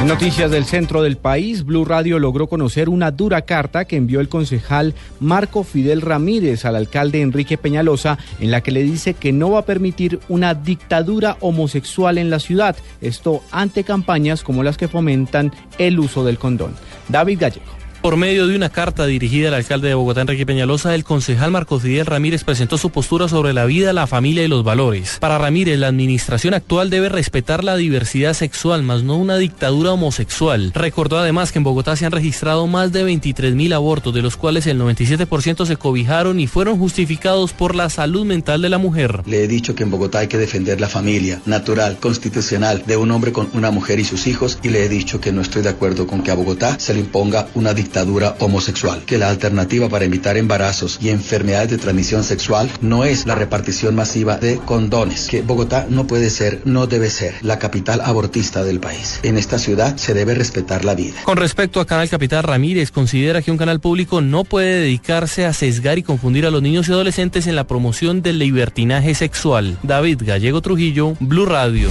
En 0.00 0.08
noticias 0.08 0.50
del 0.50 0.64
centro 0.64 1.00
del 1.02 1.16
país, 1.16 1.64
Blue 1.64 1.84
Radio 1.84 2.18
logró 2.18 2.48
conocer 2.48 2.88
una 2.88 3.12
dura 3.12 3.42
carta 3.42 3.84
que 3.84 3.96
envió 3.96 4.20
el 4.20 4.28
concejal 4.28 4.94
Marco 5.20 5.62
Fidel 5.62 6.00
Ramírez 6.00 6.64
al 6.64 6.74
alcalde 6.74 7.22
Enrique 7.22 7.56
Peñalosa, 7.56 8.18
en 8.40 8.50
la 8.50 8.62
que 8.62 8.72
le 8.72 8.82
dice 8.82 9.14
que 9.14 9.32
no 9.32 9.52
va 9.52 9.60
a 9.60 9.64
permitir 9.64 10.18
una 10.28 10.54
dictadura 10.54 11.36
homosexual 11.40 12.18
en 12.18 12.30
la 12.30 12.40
ciudad, 12.40 12.76
esto 13.00 13.42
ante 13.52 13.84
campañas 13.84 14.42
como 14.42 14.64
las 14.64 14.76
que 14.76 14.88
fomentan 14.88 15.52
el 15.78 16.00
uso 16.00 16.24
del 16.24 16.38
condón. 16.38 16.74
David 17.08 17.38
Gallego. 17.40 17.81
Por 18.02 18.16
medio 18.16 18.48
de 18.48 18.56
una 18.56 18.68
carta 18.68 19.06
dirigida 19.06 19.46
al 19.46 19.54
alcalde 19.54 19.86
de 19.86 19.94
Bogotá, 19.94 20.22
Enrique 20.22 20.44
Peñalosa, 20.44 20.92
el 20.96 21.04
concejal 21.04 21.52
Marco 21.52 21.78
Fidel 21.78 22.04
Ramírez 22.04 22.42
presentó 22.42 22.76
su 22.76 22.90
postura 22.90 23.28
sobre 23.28 23.52
la 23.52 23.64
vida, 23.64 23.92
la 23.92 24.08
familia 24.08 24.42
y 24.42 24.48
los 24.48 24.64
valores. 24.64 25.18
Para 25.20 25.38
Ramírez, 25.38 25.78
la 25.78 25.86
administración 25.86 26.52
actual 26.52 26.90
debe 26.90 27.08
respetar 27.08 27.62
la 27.62 27.76
diversidad 27.76 28.34
sexual, 28.34 28.82
más 28.82 29.04
no 29.04 29.14
una 29.14 29.36
dictadura 29.36 29.92
homosexual. 29.92 30.72
Recordó 30.74 31.16
además 31.16 31.52
que 31.52 31.60
en 31.60 31.62
Bogotá 31.62 31.94
se 31.94 32.04
han 32.04 32.10
registrado 32.10 32.66
más 32.66 32.90
de 32.90 33.04
23 33.04 33.54
mil 33.54 33.72
abortos, 33.72 34.12
de 34.12 34.22
los 34.22 34.36
cuales 34.36 34.66
el 34.66 34.80
97% 34.80 35.64
se 35.64 35.76
cobijaron 35.76 36.40
y 36.40 36.48
fueron 36.48 36.80
justificados 36.80 37.52
por 37.52 37.76
la 37.76 37.88
salud 37.88 38.24
mental 38.24 38.62
de 38.62 38.68
la 38.68 38.78
mujer. 38.78 39.22
Le 39.26 39.44
he 39.44 39.46
dicho 39.46 39.76
que 39.76 39.84
en 39.84 39.92
Bogotá 39.92 40.18
hay 40.18 40.26
que 40.26 40.38
defender 40.38 40.80
la 40.80 40.88
familia 40.88 41.40
natural, 41.46 41.98
constitucional, 42.00 42.82
de 42.84 42.96
un 42.96 43.12
hombre 43.12 43.30
con 43.30 43.48
una 43.52 43.70
mujer 43.70 44.00
y 44.00 44.04
sus 44.04 44.26
hijos, 44.26 44.58
y 44.64 44.70
le 44.70 44.84
he 44.84 44.88
dicho 44.88 45.20
que 45.20 45.30
no 45.30 45.40
estoy 45.40 45.62
de 45.62 45.68
acuerdo 45.68 46.08
con 46.08 46.24
que 46.24 46.32
a 46.32 46.34
Bogotá 46.34 46.80
se 46.80 46.94
le 46.94 46.98
imponga 46.98 47.46
una 47.54 47.72
dictadura 47.72 47.91
dictadura 47.92 48.36
homosexual, 48.38 49.02
que 49.04 49.18
la 49.18 49.28
alternativa 49.28 49.86
para 49.90 50.06
evitar 50.06 50.38
embarazos 50.38 50.98
y 51.02 51.10
enfermedades 51.10 51.68
de 51.72 51.76
transmisión 51.76 52.24
sexual 52.24 52.70
no 52.80 53.04
es 53.04 53.26
la 53.26 53.34
repartición 53.34 53.94
masiva 53.94 54.38
de 54.38 54.56
condones, 54.56 55.28
que 55.28 55.42
Bogotá 55.42 55.86
no 55.90 56.06
puede 56.06 56.30
ser, 56.30 56.62
no 56.64 56.86
debe 56.86 57.10
ser 57.10 57.34
la 57.42 57.58
capital 57.58 58.00
abortista 58.00 58.64
del 58.64 58.80
país. 58.80 59.20
En 59.22 59.36
esta 59.36 59.58
ciudad 59.58 59.98
se 59.98 60.14
debe 60.14 60.34
respetar 60.34 60.86
la 60.86 60.94
vida. 60.94 61.16
Con 61.24 61.36
respecto 61.36 61.80
a 61.80 61.86
Canal 61.86 62.08
Capital, 62.08 62.44
Ramírez 62.44 62.90
considera 62.90 63.42
que 63.42 63.50
un 63.50 63.58
canal 63.58 63.78
público 63.78 64.22
no 64.22 64.44
puede 64.44 64.80
dedicarse 64.80 65.44
a 65.44 65.52
sesgar 65.52 65.98
y 65.98 66.02
confundir 66.02 66.46
a 66.46 66.50
los 66.50 66.62
niños 66.62 66.88
y 66.88 66.92
adolescentes 66.92 67.46
en 67.46 67.56
la 67.56 67.66
promoción 67.66 68.22
del 68.22 68.38
libertinaje 68.38 69.14
sexual. 69.14 69.76
David 69.82 70.22
Gallego 70.24 70.62
Trujillo, 70.62 71.14
Blue 71.20 71.44
Radio. 71.44 71.90